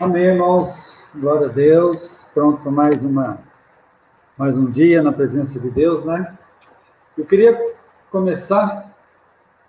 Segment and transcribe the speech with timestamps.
[0.00, 1.04] Amém, irmãos.
[1.14, 2.24] Glória a Deus.
[2.32, 3.38] Pronto para mais uma
[4.34, 6.38] mais um dia na presença de Deus, né?
[7.18, 7.76] Eu queria
[8.10, 8.96] começar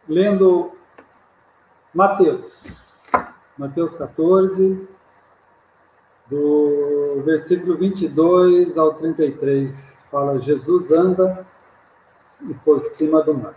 [0.08, 0.72] lendo
[1.94, 2.98] Mateus.
[3.58, 4.88] Mateus 14,
[6.28, 11.46] do versículo 22 ao 33, fala Jesus anda
[12.50, 13.56] e por cima do mar.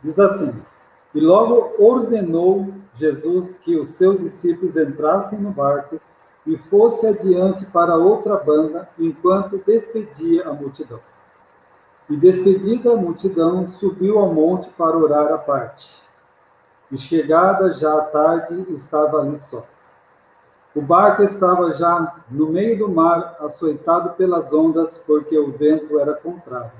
[0.00, 0.54] Diz assim:
[1.12, 6.00] E logo ordenou Jesus que os seus discípulos entrassem no barco
[6.46, 11.00] e fosse adiante para outra banda, enquanto despedia a multidão.
[12.10, 15.94] E despedida a multidão, subiu ao monte para orar à parte.
[16.90, 19.66] E chegada já à tarde, estava ali só.
[20.74, 26.14] O barco estava já no meio do mar, açoitado pelas ondas, porque o vento era
[26.14, 26.72] contrário.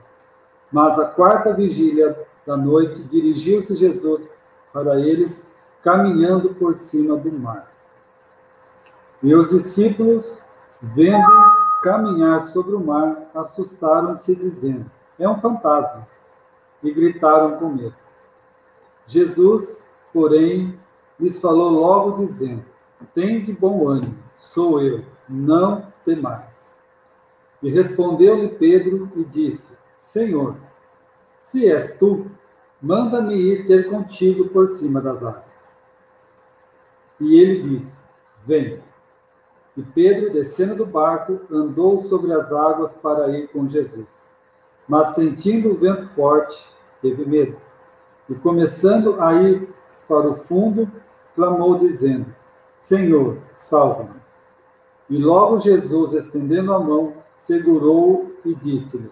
[0.72, 4.26] Mas a quarta vigília da noite, dirigiu-se Jesus
[4.72, 5.47] para eles
[5.88, 7.66] caminhando por cima do mar.
[9.22, 10.38] E os discípulos,
[10.82, 11.26] vendo
[11.82, 14.84] caminhar sobre o mar, assustaram-se, dizendo:
[15.18, 16.02] É um fantasma,
[16.82, 17.96] e gritaram com medo.
[19.06, 20.78] Jesus, porém,
[21.18, 22.62] lhes falou logo, dizendo:
[23.14, 26.76] Tende bom ânimo, sou eu, não temais.
[27.62, 30.54] E respondeu-lhe Pedro e disse: Senhor,
[31.40, 32.26] se és tu,
[32.80, 35.47] manda-me ir ter contigo por cima das águas.
[37.20, 38.02] E ele disse:
[38.46, 38.80] Vem.
[39.76, 44.34] E Pedro, descendo do barco, andou sobre as águas para ir com Jesus.
[44.88, 46.56] Mas sentindo o vento forte,
[47.00, 47.56] teve medo.
[48.28, 49.68] E começando a ir
[50.08, 50.90] para o fundo,
[51.34, 52.26] clamou, dizendo:
[52.76, 54.18] Senhor, salva-me.
[55.08, 59.10] E logo Jesus, estendendo a mão, segurou-o e disse-lhe: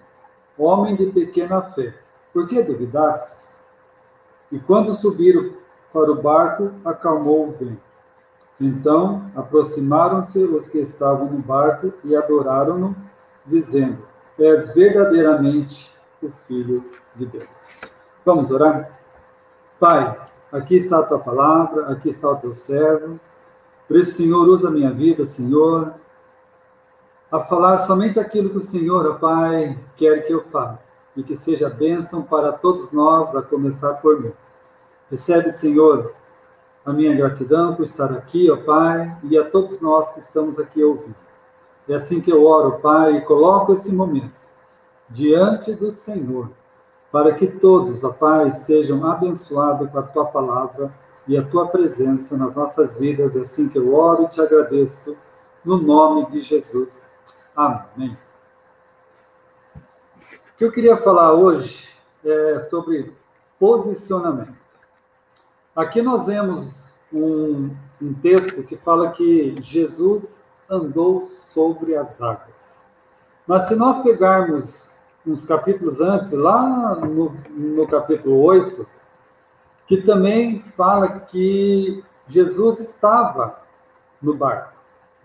[0.59, 1.95] Homem de pequena fé,
[2.33, 3.37] por que duvidaste?
[4.51, 5.53] E quando subiram
[5.93, 7.86] para o barco, acalmou o vento.
[8.61, 12.97] Então aproximaram-se os que estavam no barco e adoraram-no,
[13.45, 13.99] dizendo:
[14.39, 15.91] És verdadeiramente
[16.23, 17.49] o Filho de Deus.
[18.25, 18.99] Vamos orar?
[19.79, 20.19] Pai,
[20.51, 23.21] aqui está a tua palavra, aqui está o teu servo.
[23.87, 25.95] Por isso, Senhor, usa a minha vida, Senhor,
[27.31, 30.79] a falar somente aquilo que o Senhor, ó Pai, quer que eu fale,
[31.15, 34.33] e que seja bênção para todos nós, a começar por mim.
[35.11, 36.13] Recebe, Senhor,
[36.87, 40.85] a minha gratidão por estar aqui, ó Pai, e a todos nós que estamos aqui
[40.85, 41.17] ouvindo.
[41.89, 44.35] É assim que eu oro, Pai, e coloco esse momento
[45.11, 46.49] diante do Senhor,
[47.11, 50.95] para que todos, ó Pai, sejam abençoados com a tua palavra
[51.27, 53.37] e a tua presença nas nossas vidas.
[53.37, 55.17] É assim que eu oro e te agradeço,
[55.65, 57.13] no nome de Jesus.
[57.55, 58.13] Amém.
[59.75, 61.89] O que eu queria falar hoje
[62.25, 63.13] é sobre
[63.59, 64.66] posicionamento.
[65.77, 66.75] Aqui nós vemos
[67.13, 67.71] um,
[68.01, 72.75] um texto que fala que Jesus andou sobre as águas.
[73.47, 74.89] Mas se nós pegarmos
[75.27, 78.87] uns capítulos antes, lá no, no capítulo 8,
[79.87, 83.61] que também fala que Jesus estava
[84.23, 84.73] no barco,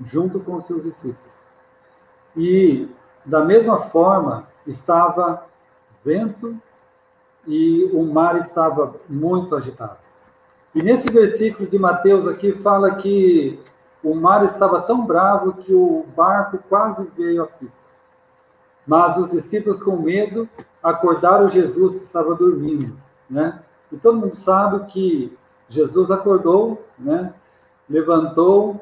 [0.04, 1.48] junto com os seus discípulos.
[2.36, 2.90] E,
[3.26, 5.46] da mesma forma, estava
[6.04, 6.60] vento
[7.48, 10.11] e o mar estava muito agitado.
[10.74, 13.60] E nesse versículo de Mateus aqui fala que
[14.04, 17.72] o mar estava tão bravo que o barco quase veio a pico.
[18.88, 20.50] Mas os discípulos, com medo,
[20.82, 22.98] acordaram Jesus que estava dormindo,
[23.30, 23.62] né?
[23.92, 25.38] E todo mundo sabe que
[25.70, 27.34] Jesus acordou, né?
[27.90, 28.82] Levantou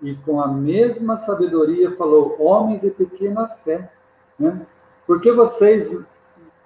[0.00, 3.90] e com a mesma sabedoria falou: Homens de pequena fé,
[4.38, 4.64] né?
[5.06, 6.04] Por que vocês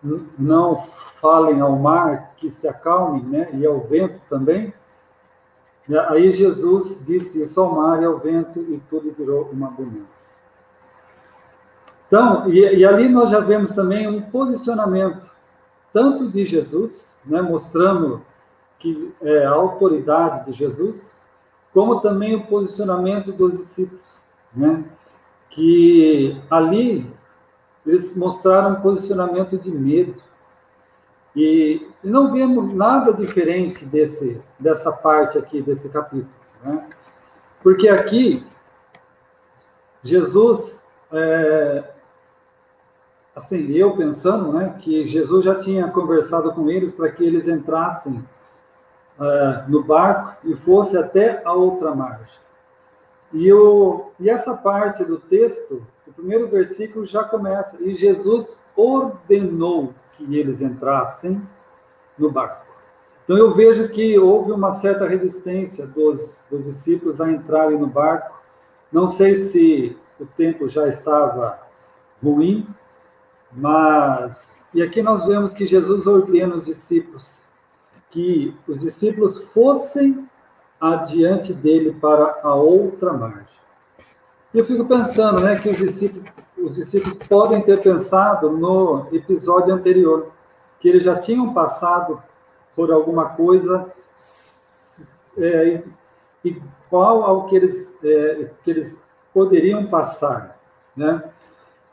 [0.03, 0.87] não
[1.21, 3.50] falem ao mar que se acalme, né?
[3.55, 4.72] E ao vento também.
[6.09, 10.21] Aí Jesus disse isso ao mar e ao vento e tudo virou uma bonança.
[12.06, 15.31] Então, e, e, ali nós já vemos também um posicionamento
[15.93, 18.25] tanto de Jesus, né, mostrando
[18.78, 21.19] que é a autoridade de Jesus,
[21.72, 24.20] como também o posicionamento dos discípulos,
[24.55, 24.85] né,
[25.50, 27.08] que ali
[27.87, 30.15] eles mostraram um posicionamento de medo,
[31.35, 36.29] e não vemos nada diferente desse, dessa parte aqui, desse capítulo.
[36.62, 36.88] Né?
[37.62, 38.44] Porque aqui,
[40.03, 41.93] Jesus, é,
[43.35, 48.25] assim, eu pensando né, que Jesus já tinha conversado com eles para que eles entrassem
[49.21, 52.41] é, no barco e fosse até a outra margem.
[53.33, 59.95] E, o, e essa parte do texto, o primeiro versículo já começa, e Jesus ordenou
[60.17, 61.41] que eles entrassem
[62.19, 62.67] no barco.
[63.23, 68.37] Então eu vejo que houve uma certa resistência dos, dos discípulos a entrarem no barco.
[68.91, 71.61] Não sei se o tempo já estava
[72.23, 72.67] ruim,
[73.53, 77.49] mas e aqui nós vemos que Jesus ordena os discípulos
[78.11, 80.29] que os discípulos fossem
[80.81, 83.60] adiante dele para a outra margem.
[84.52, 89.73] E eu fico pensando, né, que os discípulos, os discípulos podem ter pensado no episódio
[89.73, 90.32] anterior,
[90.81, 92.23] que eles já tinham passado
[92.75, 93.93] por alguma coisa
[95.38, 95.82] é,
[96.44, 98.99] igual ao que eles, é, que eles
[99.32, 100.58] poderiam passar,
[100.97, 101.23] né?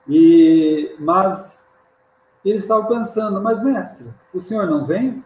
[0.07, 1.69] E, mas
[2.43, 5.23] eles estavam pensando, mas mestre, o senhor não vem?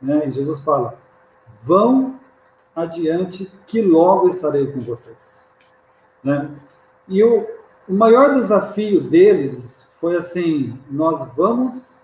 [0.00, 0.28] Né?
[0.28, 0.98] E Jesus fala,
[1.62, 2.20] vão
[2.76, 5.47] adiante que logo estarei com vocês.
[6.22, 6.50] Né?
[7.08, 7.46] E o,
[7.88, 11.98] o maior desafio deles foi assim, nós vamos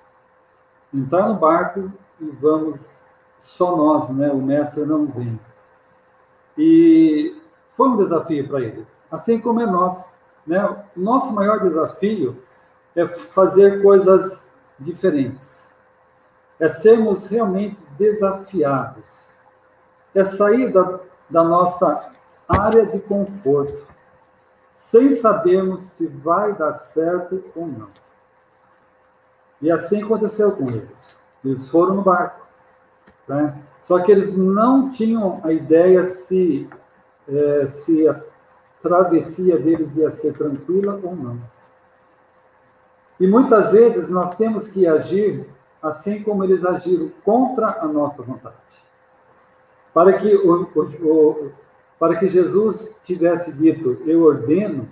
[0.93, 2.99] entrar no barco e vamos
[3.39, 4.31] só nós, né?
[4.31, 5.39] O mestre não vem.
[6.57, 7.37] E
[7.77, 10.17] foi um desafio para eles, assim como é nós,
[10.47, 10.65] né?
[10.97, 12.43] O nosso maior desafio
[12.95, 15.77] é fazer coisas diferentes.
[16.59, 19.35] É sermos realmente desafiados.
[20.15, 22.13] É sair da, da nossa
[22.49, 23.85] área de conforto,
[24.75, 27.89] sem sabermos se vai dar certo ou não.
[29.63, 31.17] E assim aconteceu com eles.
[31.45, 32.45] Eles foram no barco.
[33.29, 33.57] Né?
[33.83, 36.69] Só que eles não tinham a ideia se,
[37.29, 38.21] é, se a
[38.83, 41.41] travessia deles ia ser tranquila ou não.
[43.21, 45.49] E muitas vezes nós temos que agir
[45.81, 48.57] assim como eles agiram contra a nossa vontade.
[49.93, 51.53] Para que, o, o, o,
[51.99, 54.89] para que Jesus tivesse dito, eu ordeno,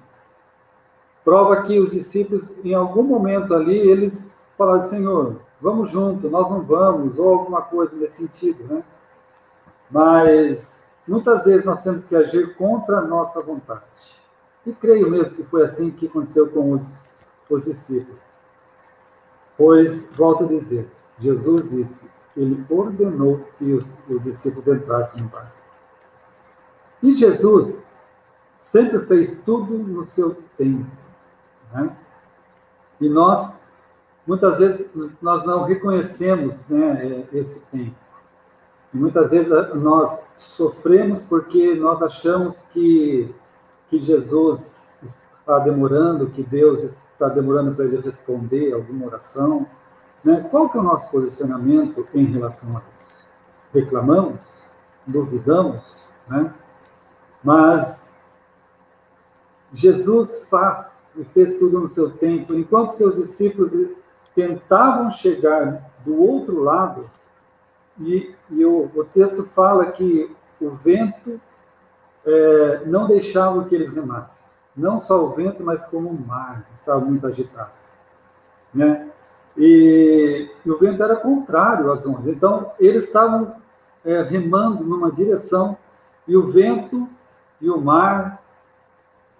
[1.24, 6.62] prova que os discípulos, em algum momento ali, eles falaram, Senhor, vamos junto, nós não
[6.62, 8.84] vamos, ou alguma coisa nesse sentido, né?
[9.90, 13.82] Mas muitas vezes nós temos que agir contra a nossa vontade.
[14.64, 16.96] E creio mesmo que foi assim que aconteceu com os,
[17.50, 18.20] os discípulos.
[19.56, 20.88] Pois, volto a dizer,
[21.18, 22.04] Jesus disse,
[22.36, 25.61] ele ordenou que os, os discípulos entrassem no barco.
[27.02, 27.84] E Jesus
[28.56, 30.90] sempre fez tudo no seu tempo.
[31.72, 31.96] Né?
[33.00, 33.60] E nós
[34.26, 34.86] muitas vezes
[35.20, 37.96] nós não reconhecemos né, esse tempo.
[38.94, 43.34] E muitas vezes nós sofremos porque nós achamos que,
[43.88, 49.66] que Jesus está demorando, que Deus está demorando para ele responder alguma oração.
[50.22, 50.46] Né?
[50.50, 53.26] Qual que é o nosso posicionamento em relação a isso?
[53.72, 54.62] Reclamamos?
[55.06, 55.96] Duvidamos?
[56.28, 56.52] Né?
[57.42, 58.12] Mas
[59.72, 62.54] Jesus faz e fez tudo no seu tempo.
[62.54, 63.72] Enquanto seus discípulos
[64.34, 67.10] tentavam chegar do outro lado,
[68.00, 71.40] e, e o, o, texto fala que o vento
[72.24, 74.50] é, não deixava que eles remassem.
[74.74, 77.70] Não só o vento, mas como o mar estava muito agitado.
[78.72, 79.10] Né?
[79.56, 82.26] E, e o vento era contrário às ondas.
[82.26, 83.54] Então, eles estavam
[84.04, 85.76] é, remando numa direção
[86.26, 87.06] e o vento
[87.62, 88.42] e o mar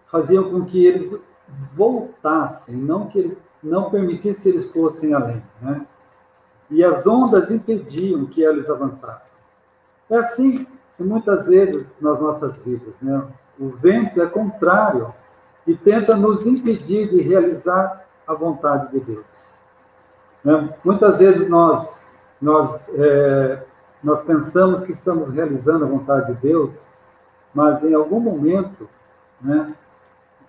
[0.06, 1.20] faziam com que eles
[1.74, 5.86] voltassem, não que eles não permitisse que eles fossem além, né?
[6.70, 9.42] E as ondas impediam que eles avançassem.
[10.08, 10.66] É assim
[10.96, 13.26] que muitas vezes nas nossas vidas, né?
[13.58, 15.12] O vento é contrário
[15.66, 19.52] e tenta nos impedir de realizar a vontade de Deus.
[20.42, 20.74] Né?
[20.84, 22.02] Muitas vezes nós
[22.40, 23.62] nós é,
[24.02, 26.74] nós pensamos que estamos realizando a vontade de Deus,
[27.54, 28.88] mas em algum momento,
[29.40, 29.74] né,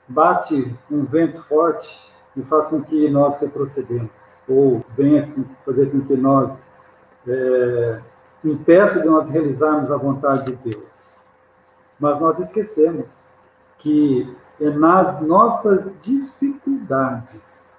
[0.08, 4.12] bate um vento forte e faz com que nós retrocedemos,
[4.48, 5.32] ou venha
[5.66, 6.58] fazer com que nós
[7.28, 8.02] é,
[8.44, 11.22] impeça de nós realizarmos a vontade de Deus.
[12.00, 13.24] Mas nós esquecemos
[13.78, 17.74] que é nas nossas dificuldades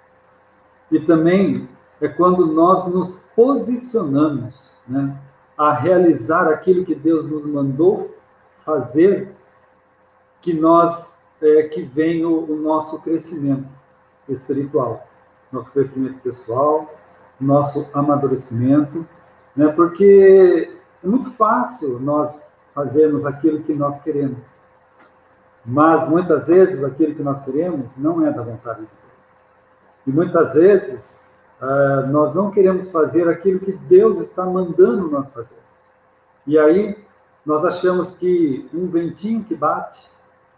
[0.91, 1.69] e também
[2.01, 5.17] é quando nós nos posicionamos né,
[5.57, 8.14] a realizar aquilo que Deus nos mandou
[8.65, 9.35] fazer,
[10.41, 13.69] que nós é, que vem o, o nosso crescimento
[14.29, 15.07] espiritual,
[15.53, 16.93] nosso crescimento pessoal,
[17.41, 19.07] nosso amadurecimento,
[19.55, 19.69] né?
[19.69, 20.71] Porque
[21.03, 22.39] é muito fácil nós
[22.75, 24.45] fazermos aquilo que nós queremos,
[25.65, 29.37] mas muitas vezes aquilo que nós queremos não é da vontade de Deus.
[30.07, 31.31] E muitas vezes
[31.61, 35.65] uh, nós não queremos fazer aquilo que Deus está mandando nós fazermos.
[36.47, 37.04] E aí
[37.45, 40.11] nós achamos que um ventinho que bate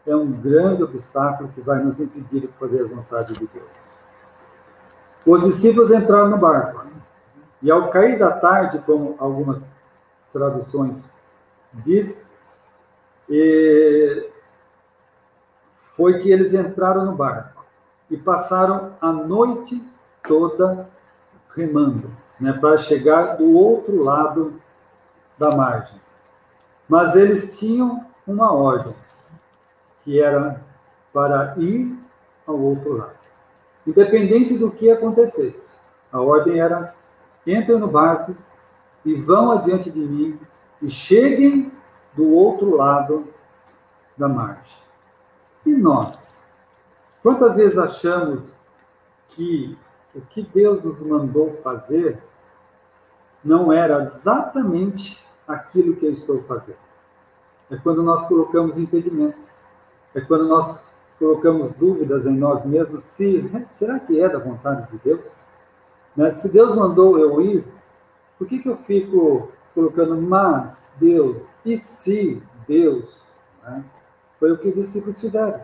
[0.06, 3.90] é um grande obstáculo que vai nos impedir de fazer a vontade de Deus.
[5.26, 6.84] Os discípulos entraram no barco
[7.60, 9.66] e, ao cair da tarde, como algumas
[10.32, 11.04] traduções
[11.84, 12.24] diz,
[15.96, 17.64] foi que eles entraram no barco
[18.08, 19.82] e passaram a noite
[20.22, 20.88] toda
[21.56, 24.60] remando, né, para chegar do outro lado
[25.36, 26.00] da margem.
[26.88, 28.94] Mas eles tinham uma ordem,
[30.02, 30.62] que era
[31.12, 31.98] para ir
[32.46, 33.16] ao outro lado.
[33.86, 35.76] Independente do que acontecesse,
[36.12, 36.94] a ordem era:
[37.46, 38.36] entrem no barco
[39.04, 40.38] e vão adiante de mim
[40.82, 41.72] e cheguem
[42.14, 43.24] do outro lado
[44.16, 44.76] da margem.
[45.64, 46.44] E nós?
[47.22, 48.62] Quantas vezes achamos
[49.30, 49.76] que
[50.14, 52.22] o que Deus nos mandou fazer
[53.44, 56.78] não era exatamente aquilo que eu estou fazendo?
[57.70, 59.44] É quando nós colocamos impedimentos.
[60.14, 64.98] É quando nós colocamos dúvidas em nós mesmos se será que é da vontade de
[64.98, 65.40] Deus?
[66.16, 66.32] Né?
[66.34, 67.64] Se Deus mandou eu ir,
[68.38, 73.22] por que, que eu fico colocando mas Deus e se Deus?
[73.62, 73.84] Né?
[74.38, 75.60] Foi o que os discípulos fizeram.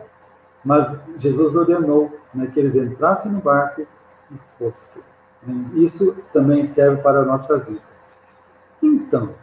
[0.63, 3.81] Mas Jesus ordenou né, que eles entrassem no barco
[4.31, 5.03] e fossem.
[5.75, 7.81] Isso também serve para a nossa vida.
[8.81, 9.33] Então,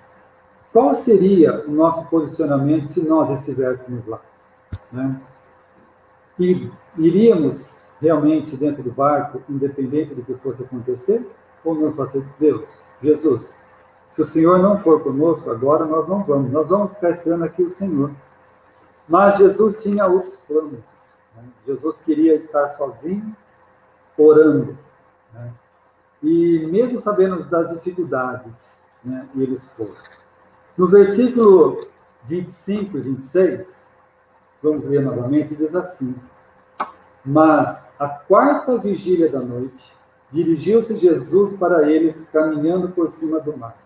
[0.73, 4.21] qual seria o nosso posicionamento se nós estivéssemos lá?
[4.93, 5.21] Né?
[6.39, 11.27] E iríamos realmente dentro do barco, independente do que fosse acontecer?
[11.65, 13.61] Ou nós fazer Deus, Jesus,
[14.13, 16.51] se o Senhor não for conosco agora, nós não vamos.
[16.51, 18.11] Nós vamos ficar esperando aqui o Senhor.
[19.09, 20.81] Mas Jesus tinha outros planos.
[21.37, 21.45] Né?
[21.67, 23.37] Jesus queria estar sozinho,
[24.17, 24.77] orando.
[25.33, 25.53] Né?
[26.23, 29.95] E mesmo sabendo das dificuldades, né, eles foram.
[30.77, 31.89] No versículo
[32.25, 33.89] 25 e 26,
[34.63, 36.15] vamos ler novamente, diz assim:
[37.25, 39.93] Mas a quarta vigília da noite,
[40.31, 43.77] dirigiu-se Jesus para eles, caminhando por cima do mar.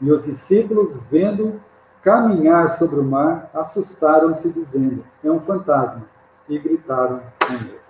[0.00, 1.60] E os discípulos, vendo
[2.02, 6.04] caminhar sobre o mar, assustaram-se, dizendo: É um fantasma,
[6.48, 7.86] e gritaram com medo.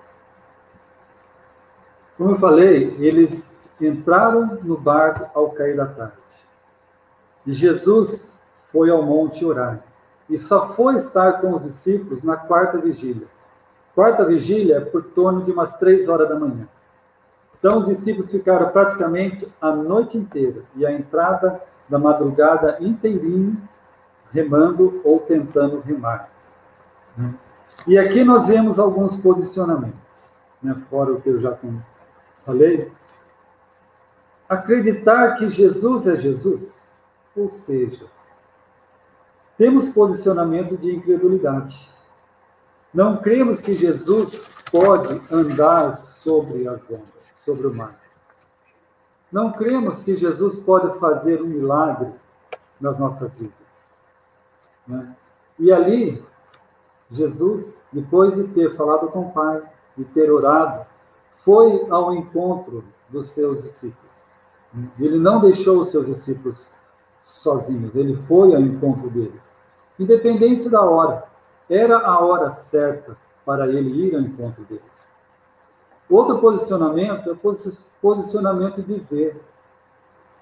[2.17, 6.26] Como eu falei, eles entraram no barco ao cair da tarde.
[7.47, 8.35] E Jesus
[8.73, 9.81] foi ao monte orar.
[10.29, 13.27] E só foi estar com os discípulos na quarta vigília.
[13.95, 16.69] Quarta vigília é por torno de umas três horas da manhã.
[17.59, 23.57] Então, os discípulos ficaram praticamente a noite inteira e a entrada da madrugada inteirinho
[24.33, 26.27] remando ou tentando remar.
[27.87, 31.57] E aqui nós vemos alguns posicionamentos, né, fora o que eu já
[32.45, 32.93] falei.
[34.49, 36.86] Acreditar que Jesus é Jesus,
[37.37, 38.07] ou seja,
[39.59, 41.91] temos posicionamento de incredulidade.
[42.93, 47.05] Não cremos que Jesus pode andar sobre as ondas,
[47.45, 47.99] sobre o mar.
[49.31, 52.13] Não cremos que Jesus pode fazer um milagre
[52.81, 53.57] nas nossas vidas.
[54.87, 55.15] Né?
[55.59, 56.25] E ali,
[57.11, 59.63] Jesus, depois de ter falado com o Pai
[59.97, 60.87] e ter orado,
[61.45, 64.07] foi ao encontro dos seus discípulos.
[64.99, 66.71] Ele não deixou os seus discípulos
[67.27, 69.55] sozinhos, ele foi ao encontro deles.
[69.99, 71.25] Independente da hora,
[71.69, 75.13] era a hora certa para ele ir ao encontro deles.
[76.09, 79.41] Outro posicionamento é o posicionamento de ver.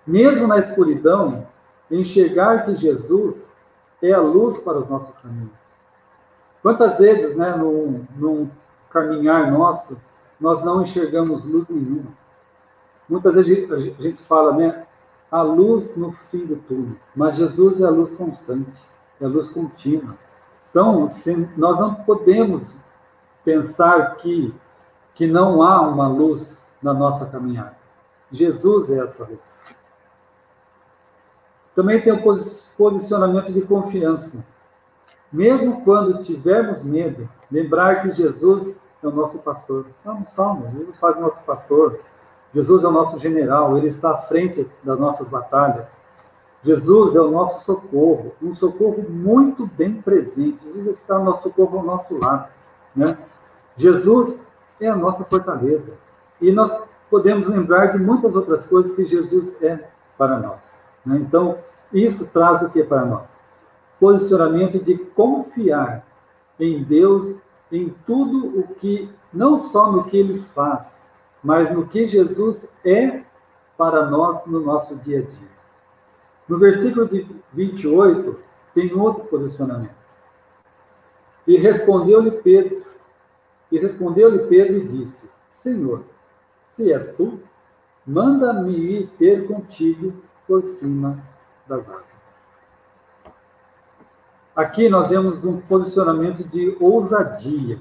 [0.07, 1.47] Mesmo na escuridão,
[1.91, 3.57] enxergar que Jesus
[4.03, 5.75] é a luz para os nossos caminhos.
[6.63, 8.51] Quantas vezes, né, num, num
[8.91, 10.01] caminhar nosso,
[10.39, 12.13] nós não enxergamos luz nenhuma?
[13.09, 14.87] Muitas vezes a gente fala, né,
[15.31, 18.81] a luz no fim do túnel, mas Jesus é a luz constante,
[19.21, 20.17] é a luz contínua.
[20.71, 21.09] Então,
[21.57, 22.77] nós não podemos
[23.45, 24.55] pensar que,
[25.15, 27.77] que não há uma luz na nossa caminhada.
[28.31, 29.63] Jesus é essa luz.
[31.75, 32.23] Também tem o
[32.77, 34.45] posicionamento de confiança.
[35.33, 39.87] Mesmo quando tivermos medo, lembrar que Jesus é o nosso pastor.
[40.05, 42.01] É um salmo, Jesus faz o nosso pastor.
[42.55, 45.99] Jesus é o nosso general, ele está à frente das nossas batalhas.
[46.63, 50.65] Jesus é o nosso socorro, um socorro muito bem presente.
[50.65, 52.49] Jesus está o nosso socorro ao nosso lado.
[52.95, 53.19] Né?
[53.77, 54.41] Jesus
[54.81, 55.95] é a nossa fortaleza.
[56.41, 56.73] E nós
[57.11, 60.89] podemos lembrar de muitas outras coisas que Jesus é para nós.
[61.05, 61.19] Né?
[61.19, 61.59] Então,
[61.93, 63.39] isso traz o que para nós?
[64.01, 66.07] Posicionamento de confiar
[66.59, 67.37] em Deus,
[67.71, 71.04] em tudo o que, não só no que Ele faz,
[71.45, 73.23] mas no que Jesus é
[73.77, 75.55] para nós no nosso dia a dia.
[76.49, 78.39] No versículo de 28,
[78.75, 79.95] tem outro posicionamento.
[81.47, 82.83] E respondeu-lhe Pedro,
[83.71, 86.05] e respondeu-lhe Pedro e disse: Senhor,
[86.65, 87.41] se és tu,
[88.07, 90.15] manda-me ir ter contigo
[90.47, 91.23] por cima
[91.67, 92.05] das águas.
[94.57, 97.79] Aqui nós vemos um posicionamento de ousadia.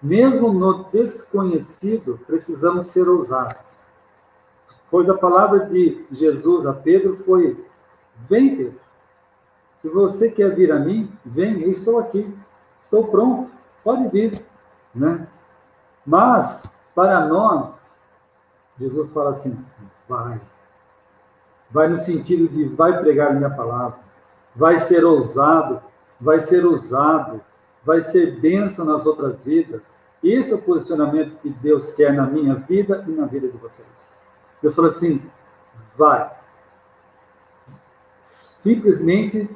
[0.00, 3.56] Mesmo no desconhecido, precisamos ser ousados.
[4.90, 7.64] Pois a palavra de Jesus a Pedro foi:
[8.28, 8.80] Vem, Pedro.
[9.78, 12.32] Se você quer vir a mim, vem, eu estou aqui.
[12.80, 13.50] Estou pronto.
[13.84, 14.44] Pode vir.
[14.94, 15.28] Né?
[16.04, 16.64] Mas,
[16.94, 17.80] para nós,
[18.78, 19.56] Jesus fala assim:
[20.08, 20.40] vai.
[21.70, 24.08] Vai no sentido de vai pregar minha palavra
[24.58, 25.80] vai ser ousado,
[26.20, 27.40] vai ser usado,
[27.84, 29.82] vai ser bênção nas outras vidas.
[30.22, 33.86] Esse é o posicionamento que Deus quer na minha vida e na vida de vocês.
[34.60, 35.22] Deus falou assim:
[35.96, 36.30] vai.
[38.22, 39.48] Simplesmente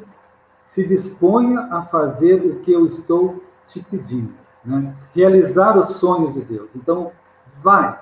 [0.62, 4.32] se disponha a fazer o que eu estou te pedindo.
[4.64, 4.94] Né?
[5.14, 6.74] Realizar os sonhos de Deus.
[6.76, 7.12] Então,
[7.60, 7.98] vai.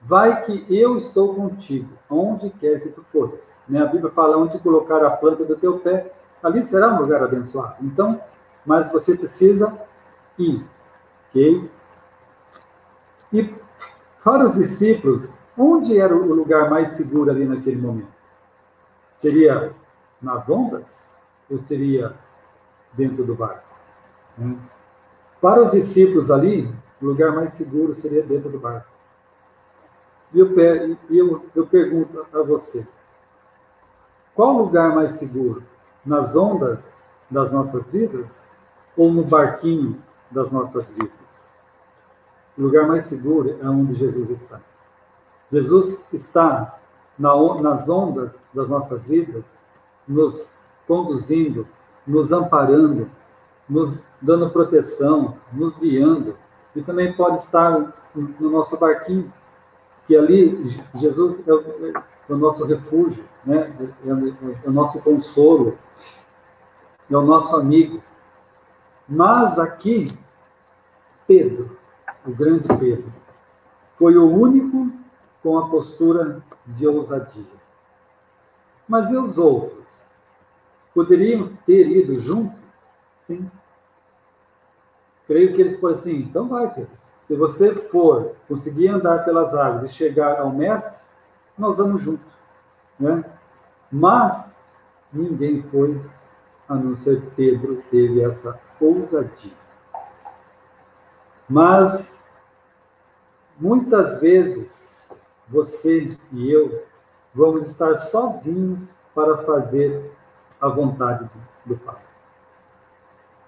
[0.00, 3.58] Vai que eu estou contigo, onde quer que tu fores.
[3.68, 3.80] Né?
[3.80, 7.76] A Bíblia fala onde colocar a planta do teu pé, ali será um lugar abençoado.
[7.80, 8.20] Então,
[8.64, 9.72] mas você precisa
[10.38, 10.64] ir,
[11.28, 11.70] ok?
[13.32, 13.54] E
[14.22, 18.12] para os discípulos, onde era o lugar mais seguro ali naquele momento?
[19.12, 19.72] Seria
[20.20, 21.12] nas ondas
[21.50, 22.14] ou seria
[22.92, 23.66] dentro do barco?
[24.38, 24.56] Né?
[25.40, 28.90] Para os discípulos ali, o lugar mais seguro seria dentro do barco.
[30.32, 30.54] E eu,
[31.10, 32.86] eu, eu pergunto a você:
[34.34, 35.62] qual lugar mais seguro?
[36.04, 36.92] nas ondas
[37.30, 38.50] das nossas vidas
[38.96, 39.94] ou no barquinho
[40.30, 41.12] das nossas vidas?
[42.56, 44.60] O lugar mais seguro é onde Jesus está.
[45.50, 46.78] Jesus está
[47.18, 49.58] na, nas ondas das nossas vidas,
[50.06, 50.56] nos
[50.86, 51.66] conduzindo,
[52.06, 53.08] nos amparando,
[53.68, 56.36] nos dando proteção, nos guiando,
[56.74, 59.32] e também pode estar no nosso barquinho,
[60.06, 61.60] que ali Jesus é o,
[62.30, 63.72] é o nosso refúgio, né?
[63.78, 65.78] é, é, é o nosso consolo,
[67.10, 68.02] é o nosso amigo.
[69.14, 70.10] Mas aqui,
[71.26, 71.68] Pedro,
[72.26, 73.12] o grande Pedro,
[73.98, 74.90] foi o único
[75.42, 77.44] com a postura de ousadia.
[78.88, 79.84] Mas e os outros?
[80.94, 82.54] Poderiam ter ido junto?
[83.26, 83.50] Sim.
[85.26, 86.96] Creio que eles foram assim, então vai, Pedro.
[87.22, 91.02] Se você for conseguir andar pelas águas e chegar ao mestre,
[91.58, 92.24] nós vamos junto.
[92.98, 93.22] Né?
[93.90, 94.58] Mas
[95.12, 96.00] ninguém foi
[96.72, 99.52] a não ser Pedro teve essa ousadia.
[101.48, 102.26] Mas
[103.58, 105.10] muitas vezes
[105.48, 106.84] você e eu
[107.34, 110.10] vamos estar sozinhos para fazer
[110.60, 111.28] a vontade
[111.64, 112.00] do Pai.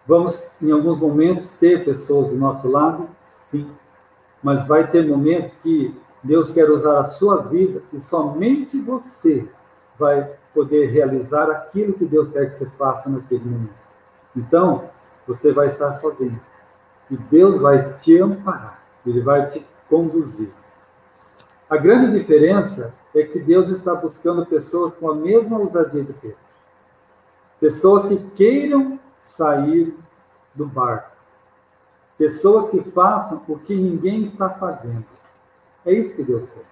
[0.06, 3.70] Vamos, em alguns momentos, ter pessoas do nosso lado, sim,
[4.42, 9.48] mas vai ter momentos que Deus quer usar a sua vida e somente você
[9.98, 13.75] vai poder realizar aquilo que Deus quer que você faça naquele momento.
[14.37, 14.88] Então,
[15.27, 16.40] você vai estar sozinho.
[17.11, 20.51] E Deus vai te amparar, ele vai te conduzir.
[21.69, 26.37] A grande diferença é que Deus está buscando pessoas com a mesma ousadia de Pedro.
[27.61, 29.95] Pessoas que queiram sair
[30.55, 31.14] do barco.
[32.17, 35.05] Pessoas que façam o que ninguém está fazendo.
[35.85, 36.64] É isso que Deus quer.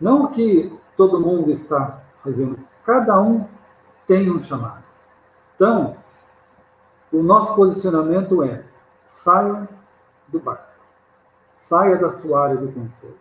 [0.00, 2.58] Não o que todo mundo está fazendo.
[2.84, 3.46] Cada um
[4.06, 4.82] tem um chamado.
[5.54, 5.96] Então,
[7.12, 8.64] o nosso posicionamento é:
[9.04, 9.68] saia
[10.28, 10.64] do barco,
[11.54, 13.18] saia da sua área de conforto,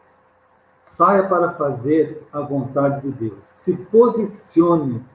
[0.84, 5.06] saia para fazer a vontade de Deus, se posicione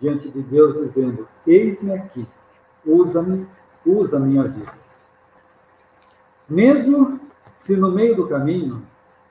[0.00, 2.26] diante de Deus dizendo: Eis-me aqui,
[2.84, 3.48] usa-me,
[3.86, 4.72] usa minha vida.
[6.48, 7.20] Mesmo
[7.56, 8.86] se no meio do caminho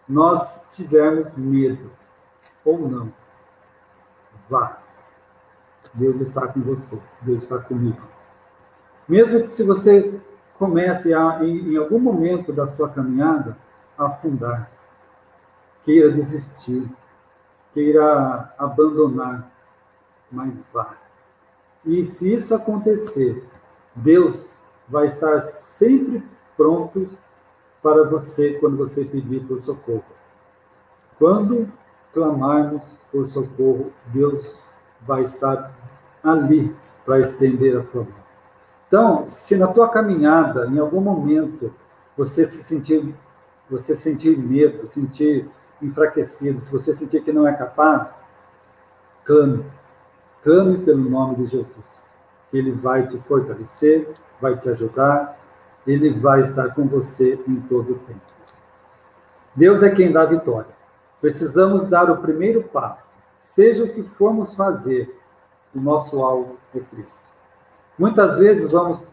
[0.08, 1.91] nós tivermos medo
[2.65, 3.13] ou não,
[4.49, 4.79] Vá.
[5.93, 6.97] Deus está com você.
[7.21, 8.01] Deus está comigo.
[9.08, 10.19] Mesmo que se você
[10.58, 13.58] comece a, em, em algum momento da sua caminhada,
[13.97, 14.71] a afundar,
[15.84, 16.89] queira desistir,
[17.73, 19.51] queira abandonar,
[20.32, 20.95] mas vá.
[21.86, 23.45] E se isso acontecer,
[23.93, 24.53] Deus
[24.88, 26.23] vai estar sempre
[26.56, 27.10] pronto
[27.82, 30.06] para você quando você pedir por socorro.
[31.19, 31.69] Quando
[32.13, 34.60] clamarmos por socorro, Deus
[35.02, 35.71] vai estar
[36.23, 38.23] ali para estender a tua mão.
[38.88, 41.73] Então, se na tua caminhada, em algum momento,
[42.15, 43.13] você se sentir,
[43.69, 45.49] você sentir medo, sentir
[45.82, 48.23] enfraquecido, se você sentir que não é capaz,
[49.26, 49.65] clame.
[50.43, 52.15] Clame pelo nome de Jesus.
[52.52, 55.39] Ele vai te fortalecer, vai te ajudar,
[55.88, 58.21] ele vai estar com você em todo o tempo.
[59.56, 60.83] Deus é quem dá vitória.
[61.23, 63.15] Precisamos dar o primeiro passo.
[63.38, 65.17] Seja o que formos fazer,
[65.73, 67.21] o nosso alvo é Cristo.
[67.97, 69.07] Muitas vezes vamos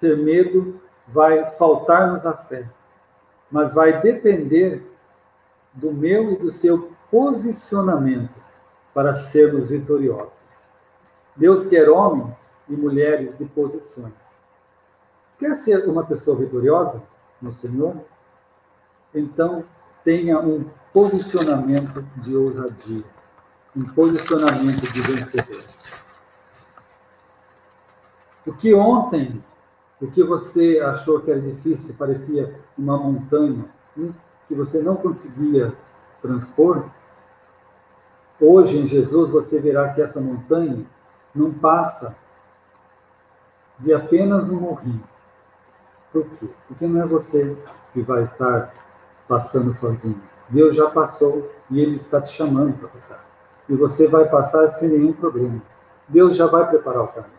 [0.00, 2.68] ter medo, vai faltar-nos a fé,
[3.52, 4.82] mas vai depender
[5.72, 8.34] do meu e do seu posicionamento
[8.92, 10.32] para sermos vitoriosos.
[11.36, 14.40] Deus quer homens e mulheres de posições.
[15.38, 17.00] Quer ser uma pessoa vitoriosa
[17.40, 17.94] no Senhor?
[19.14, 19.64] Então,
[20.02, 23.02] tenha um posicionamento de ousadia,
[23.76, 25.64] um posicionamento de vencedor.
[28.46, 29.42] O que ontem,
[30.00, 33.64] o que você achou que era difícil, parecia uma montanha,
[33.98, 34.12] hum,
[34.46, 35.76] que você não conseguia
[36.22, 36.88] transpor,
[38.40, 40.86] hoje em Jesus você verá que essa montanha
[41.34, 42.14] não passa
[43.80, 45.02] de apenas um morrinho.
[46.12, 46.48] Por quê?
[46.68, 47.58] Porque não é você
[47.92, 48.72] que vai estar
[49.26, 50.33] passando sozinho.
[50.48, 53.24] Deus já passou e Ele está te chamando para passar.
[53.68, 55.62] E você vai passar sem nenhum problema.
[56.08, 57.32] Deus já vai preparar o caminho.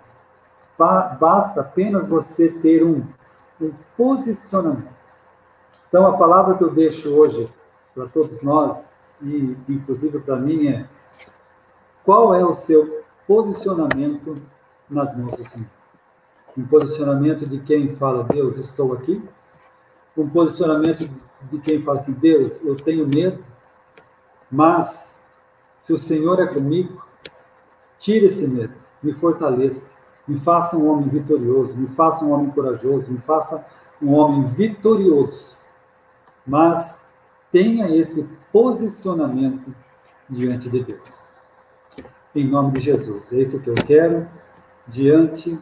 [0.77, 3.03] Basta apenas você ter um,
[3.61, 4.93] um posicionamento.
[5.87, 7.49] Então, a palavra que eu deixo hoje
[7.93, 8.91] para todos nós,
[9.21, 10.85] e inclusive para mim, é:
[12.03, 14.35] qual é o seu posicionamento
[14.89, 15.69] nas mãos do Senhor?
[16.57, 19.23] Um posicionamento de quem fala, Deus, estou aqui.
[20.17, 21.24] Um posicionamento de
[21.63, 23.43] quem fala assim, Deus, eu tenho medo,
[24.51, 25.21] mas
[25.79, 27.05] se o Senhor é comigo,
[27.99, 29.95] tire esse medo, me fortaleça
[30.27, 33.63] me faça um homem vitorioso, me faça um homem corajoso, me faça
[34.01, 35.55] um homem vitorioso.
[36.45, 37.05] Mas
[37.51, 39.73] tenha esse posicionamento
[40.29, 41.35] diante de Deus.
[42.33, 43.31] Em nome de Jesus.
[43.31, 44.27] É isso que eu quero.
[44.87, 45.57] Diante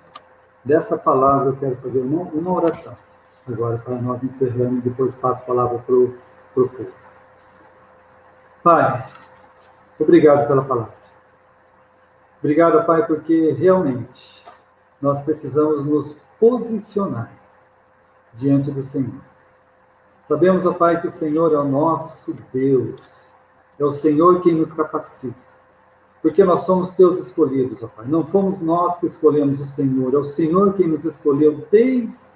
[0.63, 2.95] dessa palavra, eu quero fazer uma, uma oração.
[3.47, 6.17] Agora, para nós encerrarmos, depois passo a palavra para o
[6.53, 6.87] fogo.
[8.63, 9.11] Pai,
[9.99, 10.93] obrigado pela palavra.
[12.39, 14.45] Obrigado, Pai, porque realmente
[15.01, 17.31] nós precisamos nos posicionar
[18.33, 19.21] diante do Senhor.
[20.23, 23.25] Sabemos, ó Pai, que o Senhor é o nosso Deus,
[23.77, 25.35] é o Senhor quem nos capacita,
[26.21, 28.05] porque nós somos teus escolhidos, ó Pai.
[28.07, 32.32] Não fomos nós que escolhemos o Senhor, é o Senhor quem nos escolheu desde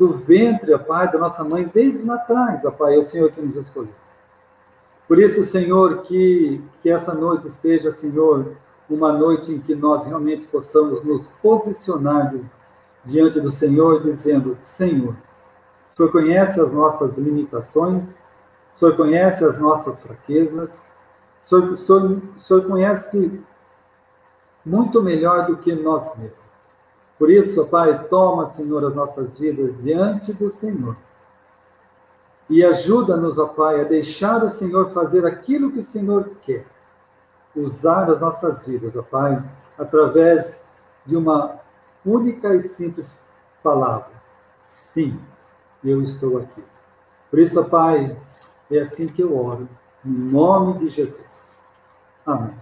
[0.00, 3.30] do ventre, ó Pai, da nossa mãe, desde lá atrás, ó Pai, é o Senhor
[3.30, 3.92] que nos escolheu.
[5.06, 8.56] Por isso, Senhor, que, que essa noite seja, Senhor,
[8.88, 12.34] uma noite em que nós realmente possamos nos posicionar
[13.04, 15.14] diante do Senhor, dizendo: Senhor,
[15.92, 18.16] o Senhor conhece as nossas limitações,
[18.74, 20.82] o Senhor conhece as nossas fraquezas,
[21.44, 23.40] o Senhor, o Senhor, o Senhor conhece
[24.64, 26.49] muito melhor do que nós mesmos.
[27.20, 30.96] Por isso, Pai, toma, Senhor, as nossas vidas diante do Senhor.
[32.48, 36.64] E ajuda-nos, ó Pai, a deixar o Senhor fazer aquilo que o Senhor quer
[37.54, 39.44] usar as nossas vidas, ó Pai,
[39.76, 40.66] através
[41.04, 41.60] de uma
[42.06, 43.14] única e simples
[43.62, 44.12] palavra.
[44.58, 45.20] Sim,
[45.84, 46.64] eu estou aqui.
[47.28, 48.16] Por isso, ó Pai,
[48.70, 49.68] é assim que eu oro,
[50.02, 51.60] em nome de Jesus.
[52.24, 52.54] Amém.